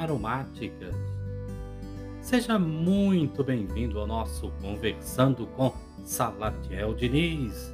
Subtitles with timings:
[0.00, 0.96] aromáticas.
[2.22, 5.74] Seja muito bem-vindo ao nosso Conversando com
[6.04, 7.70] Salatiel Diniz,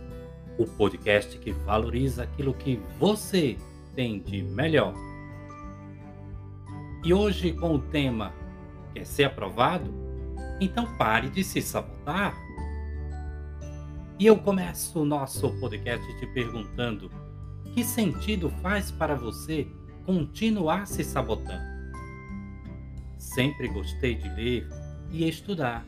[0.59, 3.57] o podcast que valoriza aquilo que você
[3.95, 4.93] tem de melhor.
[7.05, 8.35] E hoje com o tema
[8.93, 9.89] Quer ser aprovado?
[10.61, 12.35] Então pare de se sabotar.
[14.19, 17.09] E eu começo o nosso podcast te perguntando:
[17.73, 19.69] que sentido faz para você
[20.05, 21.76] continuar se sabotando?
[23.27, 24.69] Sempre gostei de ler
[25.11, 25.85] e estudar.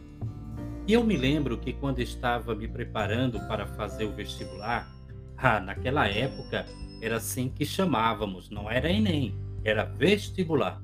[0.88, 4.90] E eu me lembro que quando estava me preparando para fazer o vestibular,
[5.36, 6.66] ah, naquela época
[7.00, 10.82] era assim que chamávamos, não era Enem, era vestibular.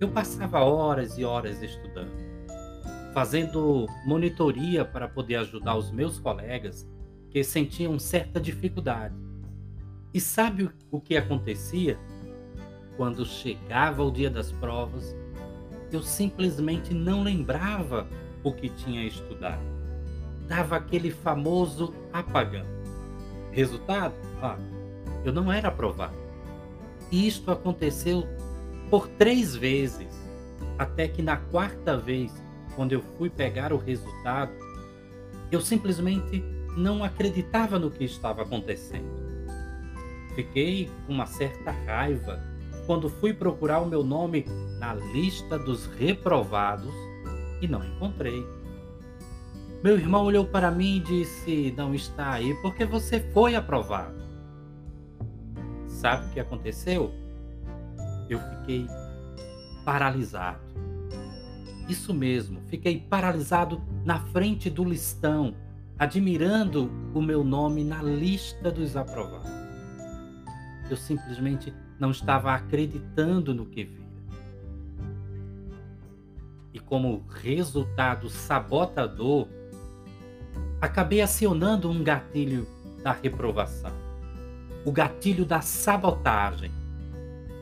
[0.00, 2.12] Eu passava horas e horas estudando,
[3.14, 6.90] fazendo monitoria para poder ajudar os meus colegas
[7.30, 9.14] que sentiam certa dificuldade.
[10.12, 11.96] E sabe o que acontecia?
[12.96, 15.14] Quando chegava o dia das provas,
[15.92, 18.06] eu simplesmente não lembrava
[18.42, 19.62] o que tinha estudado.
[20.46, 22.64] Dava aquele famoso apagão.
[23.52, 24.14] Resultado?
[24.42, 24.56] Ah,
[25.24, 26.14] eu não era aprovado.
[27.10, 28.26] Isto aconteceu
[28.90, 30.08] por três vezes,
[30.78, 32.32] até que na quarta vez,
[32.76, 34.52] quando eu fui pegar o resultado,
[35.50, 36.42] eu simplesmente
[36.76, 39.28] não acreditava no que estava acontecendo.
[40.34, 42.40] Fiquei com uma certa raiva
[42.88, 44.46] quando fui procurar o meu nome
[44.78, 46.94] na lista dos reprovados
[47.60, 48.46] e não encontrei.
[49.84, 54.16] Meu irmão olhou para mim e disse: Não está aí porque você foi aprovado.
[55.86, 57.12] Sabe o que aconteceu?
[58.26, 58.86] Eu fiquei
[59.84, 60.62] paralisado.
[61.90, 65.54] Isso mesmo, fiquei paralisado na frente do listão,
[65.98, 69.50] admirando o meu nome na lista dos aprovados.
[70.90, 74.08] Eu simplesmente não estava acreditando no que vira.
[76.72, 79.48] E como resultado sabotador,
[80.80, 82.66] acabei acionando um gatilho
[83.02, 83.92] da reprovação,
[84.84, 86.70] o gatilho da sabotagem,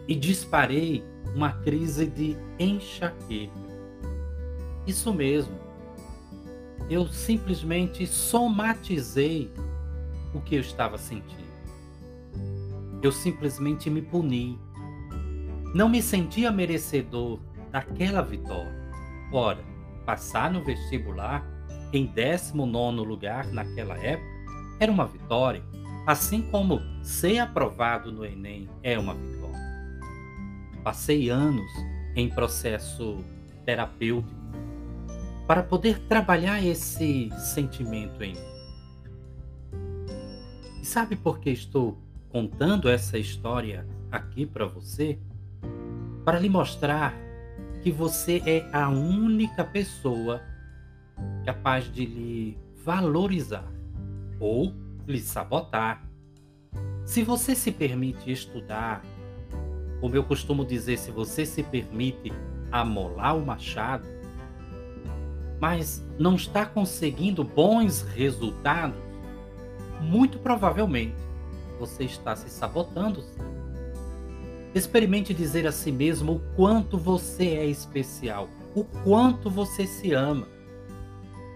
[0.07, 1.03] e disparei
[1.35, 3.67] uma crise de enxaqueca.
[4.87, 5.67] Isso mesmo.
[6.89, 9.51] Eu simplesmente somatizei
[10.33, 11.46] o que eu estava sentindo
[13.03, 14.59] eu simplesmente me puni.
[15.75, 17.39] Não me sentia merecedor
[17.71, 18.75] daquela vitória.
[19.33, 19.63] Ora,
[20.05, 21.45] passar no vestibular
[21.93, 24.37] em 19 lugar naquela época
[24.79, 25.63] era uma vitória,
[26.07, 29.57] assim como ser aprovado no Enem é uma vitória.
[30.85, 31.71] Passei anos
[32.15, 33.25] em processo
[33.65, 34.35] terapêutico
[35.47, 38.57] para poder trabalhar esse sentimento em mim.
[40.81, 41.99] E sabe por que estou
[42.29, 45.19] contando essa história aqui para você
[46.25, 47.15] para lhe mostrar
[47.83, 50.43] que você é a única pessoa
[51.45, 53.71] capaz de lhe valorizar
[54.41, 54.75] ou
[55.07, 56.05] lhe sabotar.
[57.05, 59.05] Se você se permite estudar,
[60.01, 62.33] como eu costumo dizer, se você se permite
[62.73, 64.09] amolar o machado,
[65.61, 68.99] mas não está conseguindo bons resultados,
[70.01, 71.26] muito provavelmente
[71.79, 73.25] você está se sabotando.
[74.75, 80.47] Experimente dizer a si mesmo o quanto você é especial, o quanto você se ama.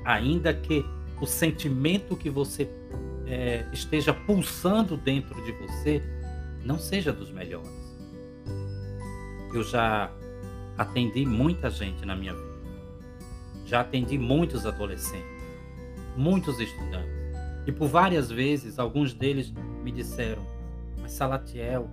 [0.04, 0.84] Ainda que
[1.20, 2.68] o sentimento que você
[3.26, 6.02] é, esteja pulsando dentro de você
[6.64, 7.70] não seja dos melhores.
[9.52, 10.10] Eu já
[10.78, 12.50] atendi muita gente na minha vida.
[13.66, 15.44] Já atendi muitos adolescentes,
[16.16, 17.20] muitos estudantes.
[17.66, 19.52] E por várias vezes, alguns deles
[19.82, 20.42] me disseram:
[21.00, 21.88] Mas Salatiel,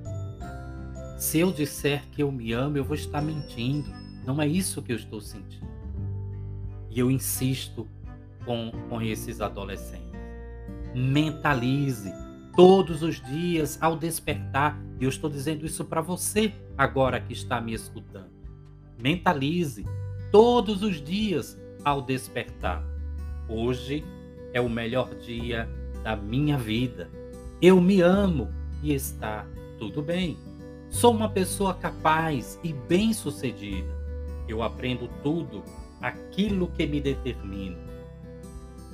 [1.18, 3.90] se eu disser que eu me amo, eu vou estar mentindo.
[4.26, 5.68] Não é isso que eu estou sentindo.
[6.90, 7.88] E eu insisto
[8.46, 10.08] com, com esses adolescentes.
[10.94, 12.12] Mentalize
[12.56, 14.80] todos os dias ao despertar.
[15.00, 18.32] E eu estou dizendo isso para você agora que está me escutando.
[19.02, 19.86] Mentalize
[20.32, 22.84] todos os dias ao despertar.
[23.48, 24.04] Hoje
[24.54, 25.70] é o melhor dia
[26.04, 27.10] da minha vida.
[27.60, 28.50] Eu me amo
[28.84, 29.44] e está
[29.80, 30.38] tudo bem.
[30.92, 33.98] Sou uma pessoa capaz e bem-sucedida.
[34.48, 35.64] Eu aprendo tudo
[36.00, 37.78] aquilo que me determino.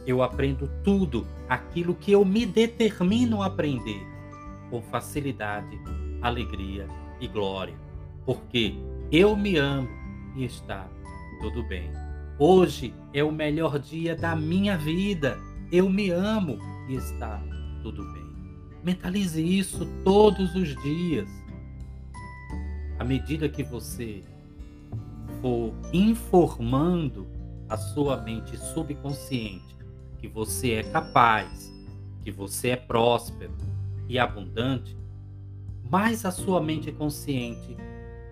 [0.07, 4.01] Eu aprendo tudo aquilo que eu me determino a aprender
[4.69, 5.77] com facilidade,
[6.21, 6.87] alegria
[7.19, 7.75] e glória,
[8.25, 8.75] porque
[9.11, 9.89] eu me amo
[10.37, 10.87] e está
[11.41, 11.91] tudo bem.
[12.39, 15.37] Hoje é o melhor dia da minha vida.
[15.69, 16.57] Eu me amo
[16.87, 17.43] e está
[17.81, 18.22] tudo bem.
[18.83, 21.29] Mentalize isso todos os dias.
[22.99, 24.23] À medida que você
[25.41, 27.27] for informando
[27.69, 29.73] a sua mente subconsciente
[30.23, 31.69] que você é capaz,
[32.21, 33.53] que você é próspero
[34.07, 34.97] e abundante,
[35.91, 37.75] mais a sua mente consciente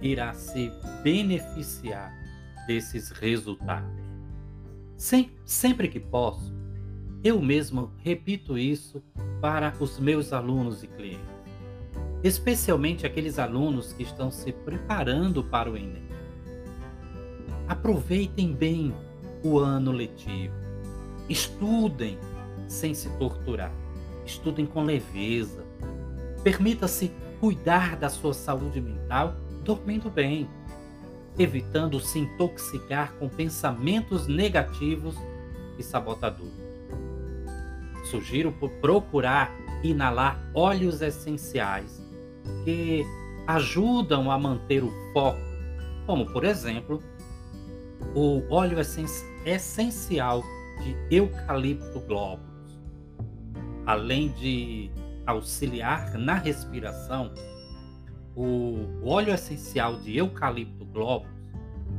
[0.01, 0.71] irá se
[1.04, 2.13] beneficiar
[2.65, 3.92] desses resultados.
[4.95, 6.54] Sem, sempre que posso,
[7.23, 9.01] eu mesmo repito isso
[9.39, 11.21] para os meus alunos e clientes,
[12.23, 16.09] especialmente aqueles alunos que estão se preparando para o Enem.
[17.68, 18.94] Aproveitem bem
[19.44, 20.53] o ano letivo.
[21.29, 22.18] Estudem
[22.68, 23.71] sem se torturar.
[24.25, 25.63] Estudem com leveza.
[26.44, 30.50] Permita-se cuidar da sua saúde mental dormindo bem,
[31.38, 35.15] evitando se intoxicar com pensamentos negativos
[35.77, 36.70] e sabotadores.
[38.03, 38.51] Sugiro
[38.81, 39.51] procurar
[39.83, 42.01] inalar óleos essenciais
[42.63, 43.06] que
[43.48, 45.39] ajudam a manter o foco,
[46.06, 47.01] como por exemplo
[48.15, 48.77] o óleo
[49.45, 50.44] essencial
[50.83, 52.81] de eucalipto globulus.
[53.86, 54.92] Além de
[55.25, 57.33] auxiliar na respiração,
[58.36, 61.42] o óleo essencial de eucalipto globulus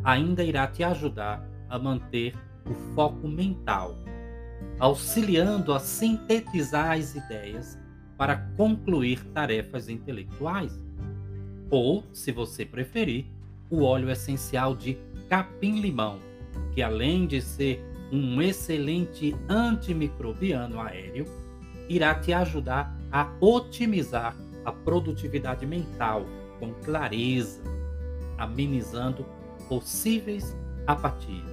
[0.05, 2.35] ainda irá te ajudar a manter
[2.69, 3.97] o foco mental,
[4.79, 7.79] auxiliando a sintetizar as ideias
[8.17, 10.73] para concluir tarefas intelectuais.
[11.71, 13.27] Ou, se você preferir,
[13.71, 14.99] o óleo essencial de
[15.29, 16.19] capim-limão,
[16.75, 17.83] que além de ser
[18.13, 21.25] um excelente antimicrobiano aéreo,
[21.89, 26.27] irá te ajudar a otimizar a produtividade mental
[26.61, 27.63] com clareza,
[28.37, 29.25] amenizando
[29.69, 30.57] possíveis
[30.87, 31.51] apatias.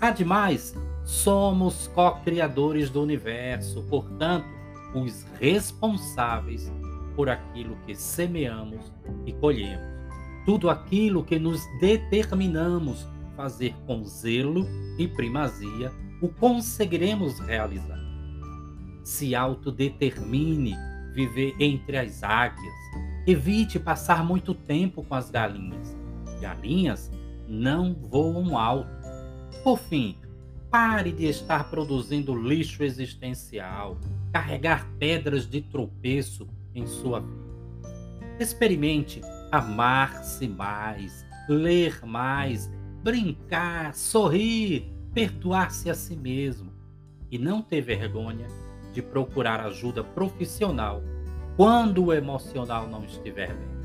[0.00, 0.74] Ademais,
[1.08, 4.46] somos co-criadores do universo, portanto,
[4.94, 6.70] os responsáveis
[7.16, 8.92] por aquilo que semeamos
[9.24, 9.98] e colhemos
[10.48, 13.06] tudo aquilo que nos determinamos
[13.36, 14.66] fazer com zelo
[14.98, 18.00] e primazia, o conseguiremos realizar.
[19.04, 20.74] Se autodetermine
[21.12, 22.74] viver entre as águias.
[23.26, 25.94] Evite passar muito tempo com as galinhas.
[26.40, 27.10] Galinhas
[27.46, 28.88] não voam alto.
[29.62, 30.16] Por fim,
[30.70, 33.98] pare de estar produzindo lixo existencial,
[34.32, 37.48] carregar pedras de tropeço em sua vida.
[38.38, 39.20] Experimente
[39.50, 42.70] amar-se mais, ler mais,
[43.02, 46.72] brincar, sorrir, perdoar-se a si mesmo
[47.30, 48.46] e não ter vergonha
[48.92, 51.02] de procurar ajuda profissional
[51.56, 53.78] quando o emocional não estiver bem.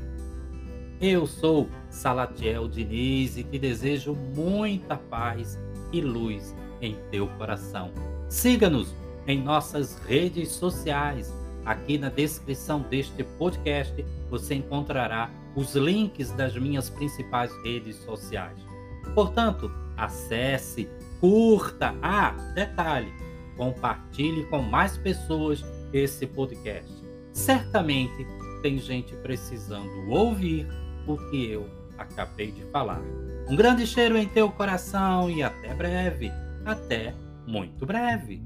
[1.00, 5.58] Eu sou Salatiel Diniz e te desejo muita paz
[5.92, 6.54] e luz
[6.84, 7.90] em teu coração.
[8.28, 8.94] Siga-nos
[9.26, 11.32] em nossas redes sociais.
[11.64, 18.58] Aqui na descrição deste podcast você encontrará os links das minhas principais redes sociais.
[19.14, 20.88] Portanto, acesse,
[21.20, 23.12] curta, ah, detalhe,
[23.56, 26.92] compartilhe com mais pessoas esse podcast.
[27.32, 28.26] Certamente
[28.62, 30.66] tem gente precisando ouvir
[31.06, 33.00] o que eu acabei de falar.
[33.48, 36.32] Um grande cheiro em teu coração e até breve.
[36.64, 37.14] Até
[37.46, 38.42] muito breve.